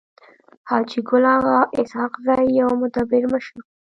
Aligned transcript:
حاجي 0.69 0.99
ګل 1.07 1.25
اغا 1.35 1.57
اسحق 1.79 2.13
زی 2.25 2.43
يو 2.59 2.69
مدبر 2.81 3.23
مشر 3.33 3.55
وو. 3.59 3.63